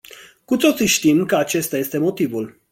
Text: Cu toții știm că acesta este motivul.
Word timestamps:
Cu 0.45 0.57
toții 0.57 0.85
știm 0.85 1.25
că 1.25 1.35
acesta 1.35 1.77
este 1.77 1.97
motivul. 1.97 2.61